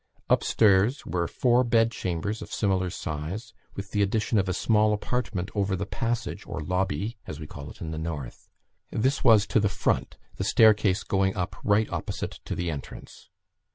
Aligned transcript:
Upstairs 0.31 1.05
were 1.05 1.27
four 1.27 1.63
bed 1.63 1.91
chambers 1.91 2.41
of 2.41 2.51
similar 2.51 2.89
size, 2.89 3.53
with 3.75 3.91
the 3.91 4.01
addition 4.01 4.39
of 4.39 4.49
a 4.49 4.51
small 4.51 4.93
apartment 4.93 5.51
over 5.53 5.75
the 5.75 5.85
passage, 5.85 6.43
or 6.47 6.59
"lobby" 6.59 7.17
as 7.27 7.39
we 7.39 7.45
call 7.45 7.69
it 7.69 7.81
in 7.81 7.91
the 7.91 7.99
north. 7.99 8.49
This 8.89 9.23
was 9.23 9.45
to 9.45 9.59
the 9.59 9.69
front, 9.69 10.17
the 10.37 10.43
staircase 10.43 11.03
going 11.03 11.35
up 11.35 11.55
right 11.63 11.87
opposite 11.91 12.39
to 12.45 12.55
the 12.55 12.71
entrance. 12.71 13.29